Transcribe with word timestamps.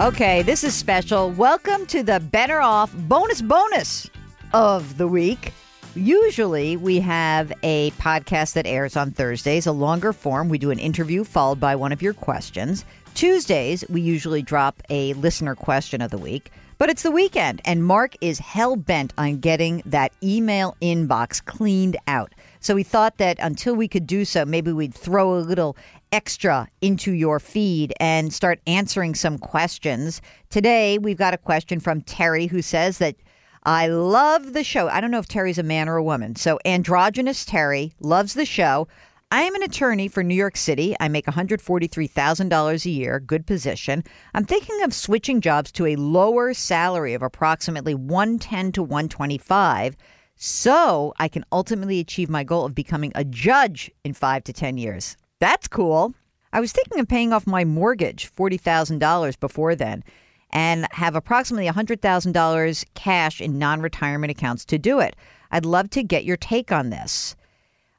Okay, 0.00 0.42
this 0.42 0.62
is 0.62 0.76
special. 0.76 1.32
Welcome 1.32 1.84
to 1.86 2.04
the 2.04 2.20
Better 2.20 2.60
Off 2.60 2.94
bonus 2.94 3.42
bonus 3.42 4.08
of 4.52 4.96
the 4.96 5.08
week. 5.08 5.52
Usually, 5.96 6.76
we 6.76 7.00
have 7.00 7.52
a 7.64 7.90
podcast 7.92 8.52
that 8.52 8.64
airs 8.64 8.96
on 8.96 9.10
Thursdays, 9.10 9.66
a 9.66 9.72
longer 9.72 10.12
form. 10.12 10.48
We 10.48 10.58
do 10.58 10.70
an 10.70 10.78
interview 10.78 11.24
followed 11.24 11.58
by 11.58 11.74
one 11.74 11.90
of 11.90 12.00
your 12.00 12.14
questions. 12.14 12.84
Tuesdays, 13.14 13.84
we 13.88 14.00
usually 14.00 14.40
drop 14.40 14.80
a 14.88 15.14
listener 15.14 15.56
question 15.56 16.00
of 16.00 16.12
the 16.12 16.18
week. 16.18 16.52
But 16.78 16.90
it's 16.90 17.02
the 17.02 17.10
weekend, 17.10 17.60
and 17.64 17.84
Mark 17.84 18.14
is 18.20 18.38
hell 18.38 18.76
bent 18.76 19.12
on 19.18 19.40
getting 19.40 19.82
that 19.84 20.12
email 20.22 20.76
inbox 20.80 21.44
cleaned 21.44 21.96
out. 22.06 22.32
So 22.60 22.74
we 22.74 22.82
thought 22.82 23.18
that 23.18 23.38
until 23.40 23.74
we 23.74 23.88
could 23.88 24.06
do 24.06 24.24
so, 24.24 24.44
maybe 24.44 24.72
we'd 24.72 24.94
throw 24.94 25.34
a 25.34 25.40
little 25.40 25.76
extra 26.12 26.68
into 26.80 27.12
your 27.12 27.38
feed 27.40 27.92
and 28.00 28.32
start 28.32 28.60
answering 28.66 29.14
some 29.14 29.38
questions. 29.38 30.20
Today, 30.50 30.98
we've 30.98 31.18
got 31.18 31.34
a 31.34 31.38
question 31.38 31.80
from 31.80 32.00
Terry 32.02 32.46
who 32.46 32.62
says 32.62 32.98
that 32.98 33.16
I 33.64 33.88
love 33.88 34.52
the 34.52 34.64
show. 34.64 34.88
I 34.88 35.00
don't 35.00 35.10
know 35.10 35.18
if 35.18 35.28
Terry's 35.28 35.58
a 35.58 35.62
man 35.62 35.88
or 35.88 35.96
a 35.96 36.02
woman. 36.02 36.36
So, 36.36 36.58
androgynous 36.64 37.44
Terry 37.44 37.92
loves 38.00 38.34
the 38.34 38.46
show. 38.46 38.88
I 39.30 39.42
am 39.42 39.54
an 39.54 39.62
attorney 39.62 40.08
for 40.08 40.24
New 40.24 40.34
York 40.34 40.56
City. 40.56 40.96
I 41.00 41.08
make 41.08 41.26
$143,000 41.26 42.86
a 42.86 42.90
year, 42.90 43.20
good 43.20 43.46
position. 43.46 44.02
I'm 44.32 44.46
thinking 44.46 44.82
of 44.82 44.94
switching 44.94 45.42
jobs 45.42 45.70
to 45.72 45.84
a 45.84 45.96
lower 45.96 46.54
salary 46.54 47.12
of 47.12 47.20
approximately 47.20 47.94
110 47.94 48.72
to 48.72 48.82
125 48.82 49.96
so 50.38 51.12
I 51.18 51.28
can 51.28 51.44
ultimately 51.52 52.00
achieve 52.00 52.30
my 52.30 52.44
goal 52.44 52.64
of 52.64 52.74
becoming 52.74 53.12
a 53.14 53.24
judge 53.24 53.90
in 54.04 54.14
5 54.14 54.44
to 54.44 54.52
10 54.52 54.78
years. 54.78 55.16
That's 55.38 55.68
cool. 55.68 56.14
I 56.52 56.60
was 56.60 56.72
thinking 56.72 56.98
of 56.98 57.08
paying 57.08 57.32
off 57.32 57.46
my 57.46 57.64
mortgage, 57.64 58.34
$40,000 58.34 59.38
before 59.38 59.74
then, 59.74 60.02
and 60.50 60.86
have 60.92 61.14
approximately 61.14 61.68
$100,000 61.68 62.84
cash 62.94 63.40
in 63.42 63.58
non 63.58 63.82
retirement 63.82 64.30
accounts 64.30 64.64
to 64.64 64.78
do 64.78 65.00
it. 65.00 65.14
I'd 65.50 65.66
love 65.66 65.90
to 65.90 66.02
get 66.02 66.24
your 66.24 66.38
take 66.38 66.72
on 66.72 66.88
this. 66.88 67.36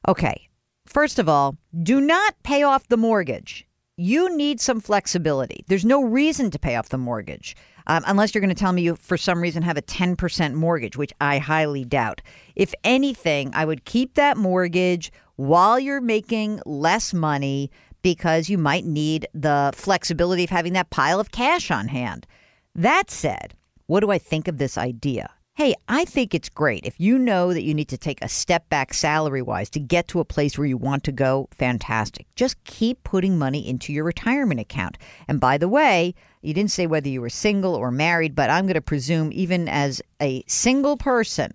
Okay, 0.08 0.50
First 0.90 1.20
of 1.20 1.28
all, 1.28 1.56
do 1.84 2.00
not 2.00 2.34
pay 2.42 2.64
off 2.64 2.88
the 2.88 2.96
mortgage. 2.96 3.64
You 3.96 4.36
need 4.36 4.60
some 4.60 4.80
flexibility. 4.80 5.64
There's 5.68 5.84
no 5.84 6.02
reason 6.02 6.50
to 6.50 6.58
pay 6.58 6.74
off 6.74 6.88
the 6.88 6.98
mortgage 6.98 7.54
um, 7.90 8.04
unless 8.06 8.32
you're 8.32 8.40
going 8.40 8.54
to 8.54 8.54
tell 8.54 8.72
me 8.72 8.82
you, 8.82 8.94
for 8.94 9.16
some 9.16 9.42
reason, 9.42 9.64
have 9.64 9.76
a 9.76 9.82
10% 9.82 10.54
mortgage, 10.54 10.96
which 10.96 11.12
I 11.20 11.38
highly 11.38 11.84
doubt. 11.84 12.22
If 12.54 12.72
anything, 12.84 13.50
I 13.52 13.64
would 13.64 13.84
keep 13.84 14.14
that 14.14 14.36
mortgage 14.36 15.10
while 15.34 15.80
you're 15.80 16.00
making 16.00 16.60
less 16.64 17.12
money 17.12 17.68
because 18.02 18.48
you 18.48 18.58
might 18.58 18.84
need 18.84 19.26
the 19.34 19.72
flexibility 19.74 20.44
of 20.44 20.50
having 20.50 20.72
that 20.74 20.90
pile 20.90 21.18
of 21.18 21.32
cash 21.32 21.72
on 21.72 21.88
hand. 21.88 22.28
That 22.76 23.10
said, 23.10 23.54
what 23.86 24.00
do 24.00 24.12
I 24.12 24.18
think 24.18 24.46
of 24.46 24.58
this 24.58 24.78
idea? 24.78 25.28
Hey, 25.54 25.74
I 25.88 26.04
think 26.06 26.32
it's 26.32 26.48
great. 26.48 26.86
If 26.86 26.98
you 26.98 27.18
know 27.18 27.52
that 27.52 27.64
you 27.64 27.74
need 27.74 27.88
to 27.88 27.98
take 27.98 28.22
a 28.22 28.28
step 28.28 28.68
back 28.70 28.94
salary 28.94 29.42
wise 29.42 29.68
to 29.70 29.80
get 29.80 30.08
to 30.08 30.20
a 30.20 30.24
place 30.24 30.56
where 30.56 30.66
you 30.66 30.78
want 30.78 31.04
to 31.04 31.12
go, 31.12 31.48
fantastic. 31.50 32.26
Just 32.34 32.62
keep 32.64 33.02
putting 33.04 33.36
money 33.36 33.68
into 33.68 33.92
your 33.92 34.04
retirement 34.04 34.60
account. 34.60 34.96
And 35.28 35.38
by 35.38 35.58
the 35.58 35.68
way, 35.68 36.14
you 36.40 36.54
didn't 36.54 36.70
say 36.70 36.86
whether 36.86 37.08
you 37.08 37.20
were 37.20 37.28
single 37.28 37.74
or 37.74 37.90
married, 37.90 38.34
but 38.34 38.48
I'm 38.48 38.64
going 38.64 38.74
to 38.74 38.80
presume, 38.80 39.30
even 39.34 39.68
as 39.68 40.00
a 40.22 40.42
single 40.46 40.96
person, 40.96 41.52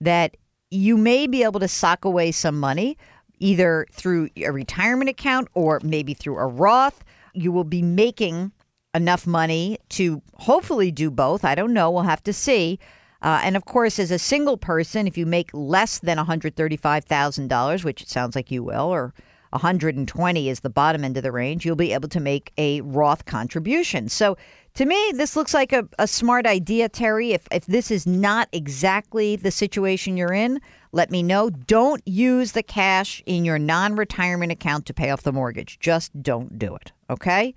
that 0.00 0.36
you 0.70 0.96
may 0.96 1.28
be 1.28 1.44
able 1.44 1.60
to 1.60 1.68
sock 1.68 2.04
away 2.04 2.32
some 2.32 2.58
money 2.58 2.98
either 3.38 3.86
through 3.92 4.30
a 4.36 4.50
retirement 4.50 5.10
account 5.10 5.48
or 5.54 5.80
maybe 5.84 6.14
through 6.14 6.38
a 6.38 6.46
Roth. 6.46 7.04
You 7.34 7.52
will 7.52 7.64
be 7.64 7.82
making 7.82 8.50
enough 8.94 9.26
money 9.26 9.78
to 9.90 10.22
hopefully 10.34 10.90
do 10.90 11.10
both. 11.10 11.44
I 11.44 11.54
don't 11.54 11.72
know. 11.72 11.90
We'll 11.90 12.02
have 12.02 12.22
to 12.24 12.32
see. 12.32 12.80
Uh, 13.24 13.40
and 13.42 13.56
of 13.56 13.64
course, 13.64 13.98
as 13.98 14.10
a 14.10 14.18
single 14.18 14.58
person, 14.58 15.06
if 15.06 15.16
you 15.16 15.24
make 15.24 15.48
less 15.54 15.98
than 16.00 16.18
$135,000, 16.18 17.82
which 17.82 18.02
it 18.02 18.08
sounds 18.08 18.36
like 18.36 18.50
you 18.50 18.62
will, 18.62 18.92
or 18.92 19.14
120 19.50 20.48
is 20.50 20.60
the 20.60 20.68
bottom 20.68 21.04
end 21.04 21.16
of 21.16 21.22
the 21.22 21.32
range, 21.32 21.64
you'll 21.64 21.74
be 21.74 21.94
able 21.94 22.08
to 22.08 22.20
make 22.20 22.52
a 22.58 22.82
Roth 22.82 23.24
contribution. 23.24 24.10
So 24.10 24.36
to 24.74 24.84
me, 24.84 25.12
this 25.14 25.36
looks 25.36 25.54
like 25.54 25.72
a, 25.72 25.88
a 25.98 26.06
smart 26.06 26.44
idea, 26.46 26.90
Terry. 26.90 27.32
If, 27.32 27.48
if 27.50 27.64
this 27.64 27.90
is 27.90 28.06
not 28.06 28.48
exactly 28.52 29.36
the 29.36 29.50
situation 29.50 30.18
you're 30.18 30.34
in, 30.34 30.60
let 30.92 31.10
me 31.10 31.22
know. 31.22 31.48
Don't 31.48 32.06
use 32.06 32.52
the 32.52 32.62
cash 32.62 33.22
in 33.24 33.46
your 33.46 33.58
non 33.58 33.96
retirement 33.96 34.52
account 34.52 34.84
to 34.86 34.92
pay 34.92 35.10
off 35.10 35.22
the 35.22 35.32
mortgage. 35.32 35.78
Just 35.78 36.10
don't 36.22 36.58
do 36.58 36.74
it. 36.74 36.92
Okay? 37.08 37.54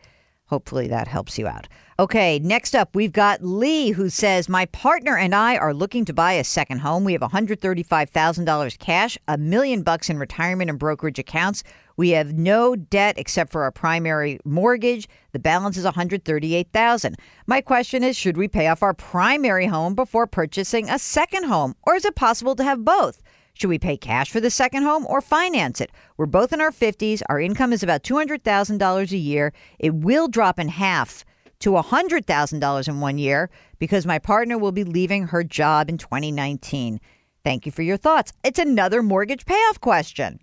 Hopefully 0.47 0.87
that 0.87 1.07
helps 1.07 1.37
you 1.37 1.47
out. 1.47 1.67
Okay, 1.99 2.39
next 2.39 2.75
up, 2.75 2.95
we've 2.95 3.11
got 3.11 3.43
Lee 3.43 3.91
who 3.91 4.09
says, 4.09 4.47
My 4.47 4.65
partner 4.67 5.17
and 5.17 5.33
I 5.35 5.57
are 5.57 5.73
looking 5.73 6.05
to 6.05 6.13
buy 6.13 6.33
a 6.33 6.43
second 6.43 6.79
home. 6.79 7.03
We 7.03 7.13
have 7.13 7.21
$135,000 7.21 8.79
cash, 8.79 9.17
a 9.27 9.37
million 9.37 9.81
bucks 9.81 10.09
in 10.09 10.19
retirement 10.19 10.69
and 10.69 10.79
brokerage 10.79 11.19
accounts. 11.19 11.63
We 11.97 12.11
have 12.11 12.33
no 12.33 12.75
debt 12.75 13.17
except 13.17 13.51
for 13.51 13.63
our 13.63 13.71
primary 13.71 14.39
mortgage. 14.45 15.09
The 15.31 15.39
balance 15.39 15.75
is 15.75 15.83
138,000. 15.83 17.15
My 17.47 17.59
question 17.59 18.03
is, 18.03 18.15
should 18.15 18.37
we 18.37 18.47
pay 18.47 18.67
off 18.67 18.83
our 18.83 18.93
primary 18.93 19.65
home 19.65 19.95
before 19.95 20.27
purchasing 20.27 20.89
a 20.89 20.99
second 20.99 21.45
home 21.45 21.75
or 21.87 21.95
is 21.95 22.05
it 22.05 22.15
possible 22.15 22.55
to 22.55 22.63
have 22.63 22.85
both? 22.85 23.21
Should 23.57 23.69
we 23.69 23.79
pay 23.79 23.97
cash 23.97 24.29
for 24.29 24.39
the 24.39 24.51
second 24.51 24.83
home 24.83 25.07
or 25.07 25.19
finance 25.19 25.81
it? 25.81 25.91
We're 26.15 26.27
both 26.27 26.53
in 26.53 26.61
our 26.61 26.69
50s. 26.69 27.23
Our 27.27 27.39
income 27.39 27.73
is 27.73 27.81
about 27.81 28.03
$200,000 28.03 29.11
a 29.11 29.17
year. 29.17 29.51
It 29.79 29.95
will 29.95 30.27
drop 30.27 30.59
in 30.59 30.67
half 30.67 31.25
to 31.61 31.71
$100,000 31.71 32.87
in 32.87 32.99
one 32.99 33.17
year 33.17 33.49
because 33.79 34.05
my 34.05 34.19
partner 34.19 34.59
will 34.59 34.71
be 34.71 34.83
leaving 34.83 35.23
her 35.23 35.43
job 35.43 35.89
in 35.89 35.97
2019. 35.97 36.99
Thank 37.43 37.65
you 37.65 37.71
for 37.71 37.81
your 37.81 37.97
thoughts. 37.97 38.31
It's 38.43 38.59
another 38.59 39.01
mortgage 39.01 39.47
payoff 39.47 39.81
question. 39.81 40.39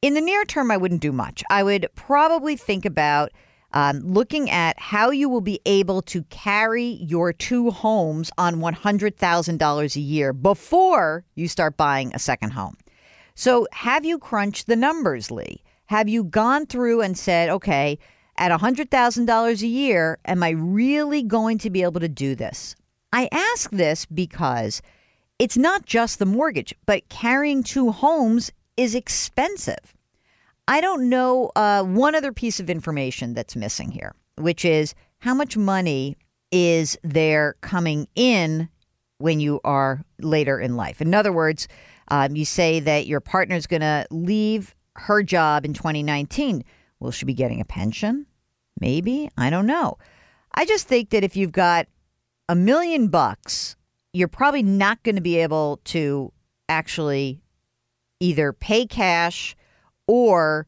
In 0.00 0.14
the 0.14 0.20
near 0.20 0.44
term, 0.44 0.70
I 0.70 0.76
wouldn't 0.76 1.00
do 1.00 1.10
much. 1.10 1.42
I 1.50 1.64
would 1.64 1.88
probably 1.96 2.54
think 2.54 2.84
about 2.84 3.32
um, 3.72 4.00
looking 4.00 4.50
at 4.50 4.78
how 4.78 5.10
you 5.10 5.28
will 5.28 5.40
be 5.40 5.60
able 5.66 6.02
to 6.02 6.22
carry 6.24 6.98
your 7.02 7.32
two 7.32 7.70
homes 7.70 8.30
on 8.38 8.56
$100,000 8.56 9.96
a 9.96 10.00
year 10.00 10.32
before 10.32 11.24
you 11.34 11.48
start 11.48 11.76
buying 11.76 12.14
a 12.14 12.18
second 12.18 12.50
home. 12.50 12.76
So, 13.34 13.66
have 13.72 14.04
you 14.04 14.18
crunched 14.18 14.66
the 14.66 14.76
numbers, 14.76 15.30
Lee? 15.30 15.62
Have 15.86 16.08
you 16.08 16.24
gone 16.24 16.66
through 16.66 17.02
and 17.02 17.16
said, 17.16 17.48
okay, 17.50 17.98
at 18.36 18.52
$100,000 18.52 19.62
a 19.62 19.66
year, 19.66 20.18
am 20.24 20.42
I 20.42 20.50
really 20.50 21.22
going 21.22 21.58
to 21.58 21.70
be 21.70 21.82
able 21.82 22.00
to 22.00 22.08
do 22.08 22.34
this? 22.34 22.74
I 23.12 23.28
ask 23.32 23.70
this 23.70 24.06
because 24.06 24.82
it's 25.38 25.56
not 25.56 25.86
just 25.86 26.18
the 26.18 26.26
mortgage, 26.26 26.74
but 26.84 27.08
carrying 27.08 27.62
two 27.62 27.92
homes 27.92 28.50
is 28.76 28.94
expensive. 28.94 29.94
I 30.68 30.82
don't 30.82 31.08
know 31.08 31.50
uh, 31.56 31.82
one 31.82 32.14
other 32.14 32.30
piece 32.30 32.60
of 32.60 32.68
information 32.68 33.32
that's 33.32 33.56
missing 33.56 33.90
here, 33.90 34.14
which 34.36 34.66
is 34.66 34.94
how 35.18 35.32
much 35.32 35.56
money 35.56 36.18
is 36.52 36.98
there 37.02 37.56
coming 37.62 38.06
in 38.14 38.68
when 39.16 39.40
you 39.40 39.60
are 39.64 40.04
later 40.20 40.60
in 40.60 40.76
life? 40.76 41.00
In 41.00 41.14
other 41.14 41.32
words, 41.32 41.68
um, 42.08 42.36
you 42.36 42.44
say 42.44 42.80
that 42.80 43.06
your 43.06 43.20
partner's 43.20 43.66
going 43.66 43.80
to 43.80 44.06
leave 44.10 44.74
her 44.96 45.22
job 45.22 45.64
in 45.64 45.72
2019. 45.72 46.62
Will 47.00 47.12
she 47.12 47.24
be 47.24 47.32
getting 47.32 47.62
a 47.62 47.64
pension? 47.64 48.26
Maybe. 48.78 49.30
I 49.38 49.48
don't 49.48 49.66
know. 49.66 49.96
I 50.54 50.66
just 50.66 50.86
think 50.86 51.10
that 51.10 51.24
if 51.24 51.34
you've 51.34 51.50
got 51.50 51.86
a 52.46 52.54
million 52.54 53.08
bucks, 53.08 53.74
you're 54.12 54.28
probably 54.28 54.62
not 54.62 55.02
going 55.02 55.16
to 55.16 55.22
be 55.22 55.38
able 55.38 55.80
to 55.84 56.30
actually 56.68 57.40
either 58.20 58.52
pay 58.52 58.84
cash 58.84 59.56
or 60.08 60.66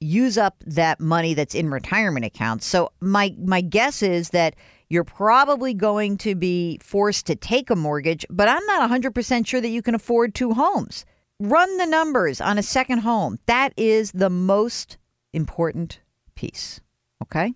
use 0.00 0.36
up 0.36 0.56
that 0.66 0.98
money 0.98 1.34
that's 1.34 1.54
in 1.54 1.70
retirement 1.70 2.24
accounts. 2.24 2.66
So 2.66 2.90
my 3.00 3.34
my 3.38 3.60
guess 3.60 4.02
is 4.02 4.30
that 4.30 4.56
you're 4.88 5.04
probably 5.04 5.74
going 5.74 6.16
to 6.18 6.34
be 6.34 6.78
forced 6.82 7.26
to 7.26 7.36
take 7.36 7.70
a 7.70 7.76
mortgage, 7.76 8.24
but 8.30 8.48
I'm 8.48 8.64
not 8.66 8.90
100% 8.90 9.46
sure 9.46 9.60
that 9.60 9.68
you 9.68 9.82
can 9.82 9.94
afford 9.94 10.34
two 10.34 10.52
homes. 10.52 11.04
Run 11.38 11.76
the 11.76 11.86
numbers 11.86 12.40
on 12.40 12.58
a 12.58 12.62
second 12.62 13.00
home. 13.00 13.38
That 13.46 13.74
is 13.76 14.12
the 14.12 14.30
most 14.30 14.96
important 15.34 16.00
piece. 16.34 16.80
Okay? 17.22 17.52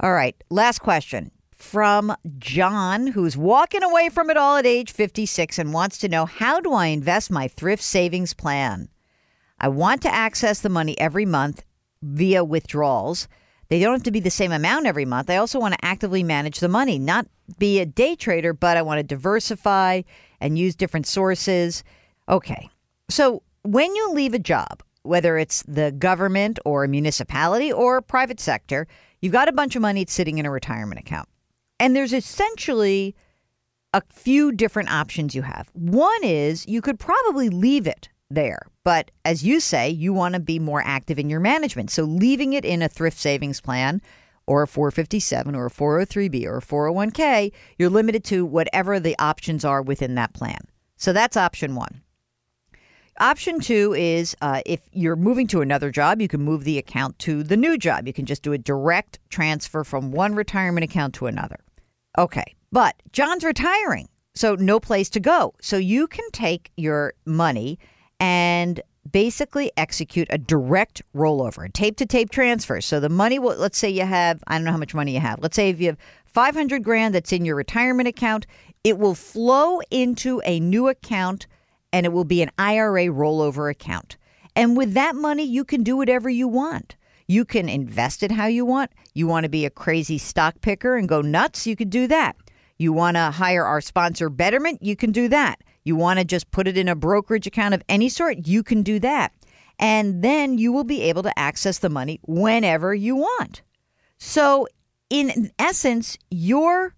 All 0.00 0.12
right, 0.12 0.36
last 0.50 0.80
question 0.80 1.30
from 1.54 2.14
John, 2.38 3.08
who's 3.08 3.36
walking 3.36 3.82
away 3.82 4.10
from 4.10 4.30
it 4.30 4.36
all 4.36 4.56
at 4.56 4.66
age 4.66 4.92
56 4.92 5.58
and 5.58 5.72
wants 5.72 5.98
to 5.98 6.08
know 6.08 6.24
how 6.24 6.60
do 6.60 6.72
I 6.72 6.86
invest 6.86 7.32
my 7.32 7.48
thrift 7.48 7.82
savings 7.82 8.32
plan? 8.32 8.88
I 9.60 9.68
want 9.68 10.02
to 10.02 10.14
access 10.14 10.60
the 10.60 10.68
money 10.68 10.98
every 10.98 11.26
month 11.26 11.64
via 12.02 12.44
withdrawals. 12.44 13.28
They 13.68 13.80
don't 13.80 13.94
have 13.94 14.02
to 14.04 14.10
be 14.10 14.20
the 14.20 14.30
same 14.30 14.52
amount 14.52 14.86
every 14.86 15.04
month. 15.04 15.28
I 15.28 15.36
also 15.36 15.58
want 15.58 15.74
to 15.74 15.84
actively 15.84 16.22
manage 16.22 16.60
the 16.60 16.68
money, 16.68 16.98
not 16.98 17.26
be 17.58 17.80
a 17.80 17.86
day 17.86 18.16
trader, 18.16 18.52
but 18.52 18.76
I 18.76 18.82
want 18.82 18.98
to 18.98 19.02
diversify 19.02 20.02
and 20.40 20.58
use 20.58 20.74
different 20.74 21.06
sources. 21.06 21.84
Okay. 22.28 22.70
So 23.10 23.42
when 23.62 23.94
you 23.94 24.12
leave 24.12 24.34
a 24.34 24.38
job, 24.38 24.82
whether 25.02 25.36
it's 25.36 25.62
the 25.64 25.92
government 25.92 26.58
or 26.64 26.84
a 26.84 26.88
municipality 26.88 27.72
or 27.72 28.00
private 28.00 28.40
sector, 28.40 28.86
you've 29.20 29.32
got 29.32 29.48
a 29.48 29.52
bunch 29.52 29.76
of 29.76 29.82
money 29.82 30.04
sitting 30.08 30.38
in 30.38 30.46
a 30.46 30.50
retirement 30.50 31.00
account. 31.00 31.28
And 31.80 31.94
there's 31.94 32.12
essentially 32.12 33.14
a 33.94 34.02
few 34.10 34.52
different 34.52 34.90
options 34.90 35.34
you 35.34 35.42
have. 35.42 35.70
One 35.72 36.22
is 36.22 36.66
you 36.66 36.80
could 36.80 36.98
probably 36.98 37.48
leave 37.48 37.86
it 37.86 38.08
there. 38.30 38.66
But 38.84 39.10
as 39.24 39.42
you 39.42 39.60
say, 39.60 39.88
you 39.88 40.12
want 40.12 40.34
to 40.34 40.40
be 40.40 40.58
more 40.58 40.82
active 40.84 41.18
in 41.18 41.30
your 41.30 41.40
management. 41.40 41.90
So 41.90 42.04
leaving 42.04 42.52
it 42.52 42.64
in 42.64 42.82
a 42.82 42.88
thrift 42.88 43.18
savings 43.18 43.60
plan 43.60 44.00
or 44.46 44.62
a 44.62 44.68
457 44.68 45.54
or 45.54 45.66
a 45.66 45.70
403b 45.70 46.44
or 46.44 46.58
a 46.58 46.62
401k, 46.62 47.52
you're 47.78 47.90
limited 47.90 48.24
to 48.24 48.44
whatever 48.44 48.98
the 48.98 49.18
options 49.18 49.64
are 49.64 49.82
within 49.82 50.14
that 50.14 50.32
plan. 50.32 50.60
So 50.96 51.12
that's 51.12 51.36
option 51.36 51.74
one. 51.74 52.02
Option 53.20 53.58
two 53.58 53.94
is 53.94 54.36
uh, 54.42 54.62
if 54.64 54.80
you're 54.92 55.16
moving 55.16 55.48
to 55.48 55.60
another 55.60 55.90
job, 55.90 56.20
you 56.20 56.28
can 56.28 56.40
move 56.40 56.62
the 56.62 56.78
account 56.78 57.18
to 57.20 57.42
the 57.42 57.56
new 57.56 57.76
job. 57.76 58.06
You 58.06 58.12
can 58.12 58.26
just 58.26 58.42
do 58.42 58.52
a 58.52 58.58
direct 58.58 59.18
transfer 59.28 59.82
from 59.82 60.12
one 60.12 60.36
retirement 60.36 60.84
account 60.84 61.14
to 61.14 61.26
another. 61.26 61.58
Okay, 62.16 62.54
but 62.70 62.94
John's 63.12 63.42
retiring, 63.42 64.08
so 64.34 64.54
no 64.54 64.78
place 64.78 65.10
to 65.10 65.20
go. 65.20 65.52
So 65.60 65.76
you 65.76 66.06
can 66.06 66.30
take 66.30 66.70
your 66.76 67.14
money 67.26 67.80
and 68.20 68.80
basically 69.10 69.70
execute 69.76 70.28
a 70.30 70.38
direct 70.38 71.02
rollover, 71.14 71.72
tape 71.72 71.96
to 71.96 72.06
tape 72.06 72.30
transfer. 72.30 72.80
So 72.80 73.00
the 73.00 73.08
money 73.08 73.38
will, 73.38 73.56
let's 73.56 73.78
say 73.78 73.88
you 73.88 74.04
have, 74.04 74.42
I 74.46 74.56
don't 74.56 74.64
know 74.64 74.72
how 74.72 74.78
much 74.78 74.94
money 74.94 75.14
you 75.14 75.20
have. 75.20 75.40
Let's 75.40 75.56
say 75.56 75.70
if 75.70 75.80
you 75.80 75.86
have 75.88 75.98
500 76.26 76.82
grand 76.84 77.14
that's 77.14 77.32
in 77.32 77.44
your 77.44 77.56
retirement 77.56 78.08
account, 78.08 78.46
it 78.84 78.98
will 78.98 79.14
flow 79.14 79.80
into 79.90 80.40
a 80.44 80.60
new 80.60 80.88
account 80.88 81.46
and 81.92 82.04
it 82.04 82.10
will 82.10 82.24
be 82.24 82.42
an 82.42 82.50
IRA 82.58 83.06
rollover 83.06 83.70
account. 83.70 84.16
And 84.54 84.76
with 84.76 84.94
that 84.94 85.14
money, 85.14 85.44
you 85.44 85.64
can 85.64 85.82
do 85.82 85.96
whatever 85.96 86.28
you 86.28 86.48
want. 86.48 86.96
You 87.26 87.44
can 87.44 87.68
invest 87.68 88.22
it 88.22 88.30
how 88.30 88.46
you 88.46 88.64
want. 88.64 88.90
You 89.14 89.26
want 89.26 89.44
to 89.44 89.50
be 89.50 89.64
a 89.64 89.70
crazy 89.70 90.18
stock 90.18 90.60
picker 90.60 90.96
and 90.96 91.08
go 91.08 91.20
nuts, 91.20 91.66
you 91.66 91.76
could 91.76 91.90
do 91.90 92.06
that. 92.08 92.36
You 92.78 92.92
want 92.92 93.16
to 93.16 93.30
hire 93.30 93.64
our 93.64 93.80
sponsor 93.80 94.28
Betterment, 94.30 94.82
you 94.82 94.96
can 94.96 95.12
do 95.12 95.28
that. 95.28 95.62
You 95.88 95.96
want 95.96 96.18
to 96.18 96.24
just 96.26 96.50
put 96.50 96.68
it 96.68 96.76
in 96.76 96.86
a 96.86 96.94
brokerage 96.94 97.46
account 97.46 97.72
of 97.72 97.82
any 97.88 98.10
sort, 98.10 98.46
you 98.46 98.62
can 98.62 98.82
do 98.82 98.98
that. 98.98 99.32
And 99.78 100.22
then 100.22 100.58
you 100.58 100.70
will 100.70 100.84
be 100.84 101.00
able 101.02 101.22
to 101.22 101.38
access 101.38 101.78
the 101.78 101.88
money 101.88 102.20
whenever 102.24 102.94
you 102.94 103.16
want. 103.16 103.62
So, 104.18 104.68
in 105.08 105.50
essence, 105.58 106.18
your 106.30 106.94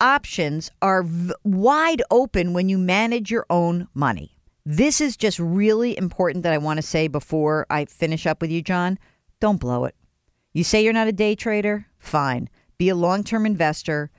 options 0.00 0.70
are 0.80 1.02
v- 1.02 1.34
wide 1.44 2.00
open 2.10 2.54
when 2.54 2.70
you 2.70 2.78
manage 2.78 3.30
your 3.30 3.44
own 3.50 3.88
money. 3.92 4.38
This 4.64 5.02
is 5.02 5.18
just 5.18 5.38
really 5.38 5.98
important 5.98 6.42
that 6.44 6.54
I 6.54 6.58
want 6.58 6.78
to 6.78 6.82
say 6.82 7.08
before 7.08 7.66
I 7.68 7.84
finish 7.84 8.26
up 8.26 8.40
with 8.40 8.50
you, 8.50 8.62
John. 8.62 8.98
Don't 9.40 9.60
blow 9.60 9.84
it. 9.84 9.94
You 10.54 10.64
say 10.64 10.82
you're 10.82 10.94
not 10.94 11.08
a 11.08 11.12
day 11.12 11.34
trader? 11.34 11.86
Fine. 11.98 12.48
Be 12.78 12.88
a 12.88 12.94
long 12.94 13.22
term 13.22 13.44
investor, 13.44 14.10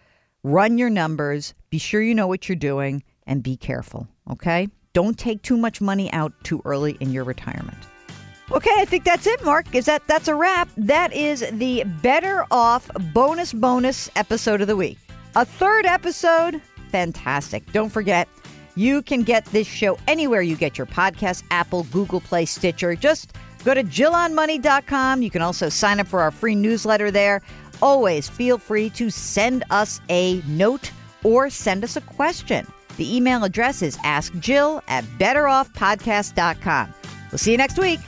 run 0.44 0.77
your 0.77 0.91
numbers, 0.91 1.56
be 1.71 1.79
sure 1.79 2.03
you 2.03 2.13
know 2.13 2.27
what 2.27 2.47
you're 2.47 2.56
doing, 2.56 3.01
and 3.27 3.44
be 3.44 3.57
careful, 3.57 4.07
okay? 4.29 4.68
Don't 4.94 5.18
take 5.18 5.41
too 5.41 5.57
much 5.57 5.81
money 5.81 6.12
out 6.12 6.33
too 6.44 6.62
early 6.65 6.97
in 7.00 7.12
your 7.12 7.23
retirement. 7.23 7.77
Okay, 8.51 8.71
I 8.75 8.83
think 8.83 9.06
that's 9.06 9.25
it, 9.27 9.44
Mark. 9.45 9.73
Is 9.73 9.85
that 9.85 10.06
that's 10.07 10.27
a 10.27 10.35
wrap? 10.35 10.69
That 10.75 11.13
is 11.13 11.45
the 11.53 11.85
better 12.01 12.45
off 12.51 12.89
bonus 13.13 13.53
bonus 13.53 14.09
episode 14.18 14.59
of 14.59 14.68
the 14.68 14.75
week. 14.75 14.97
A 15.35 15.45
third 15.45 15.85
episode? 15.85 16.62
Fantastic. 16.89 17.71
Don't 17.71 17.89
forget, 17.89 18.27
you 18.75 19.01
can 19.01 19.24
get 19.24 19.45
this 19.45 19.67
show 19.67 19.97
anywhere 20.07 20.41
you 20.41 20.57
get 20.57 20.77
your 20.77 20.88
podcast 20.88 21.44
Apple, 21.51 21.83
Google 21.91 22.19
Play, 22.19 22.44
Stitcher. 22.44 22.95
Just 22.95 23.33
go 23.63 23.74
to 23.74 23.83
JillOnMoney.com. 23.83 25.21
You 25.21 25.31
can 25.31 25.41
also 25.41 25.69
sign 25.69 26.01
up 26.01 26.07
for 26.07 26.19
our 26.19 26.31
free 26.31 26.56
newsletter 26.56 27.09
there. 27.09 27.41
Always 27.81 28.27
feel 28.27 28.57
free 28.57 28.89
to 28.91 29.09
send 29.09 29.63
us 29.69 30.01
a 30.09 30.41
note 30.41 30.91
or 31.24 31.50
send 31.50 31.85
us 31.85 31.95
a 31.95 32.01
question. 32.01 32.67
The 32.97 33.15
email 33.15 33.43
address 33.43 33.81
is 33.81 33.97
askjill 33.97 34.81
at 34.88 35.03
betteroffpodcast.com. 35.19 36.93
We'll 37.31 37.39
see 37.39 37.51
you 37.51 37.57
next 37.57 37.79
week. 37.79 37.99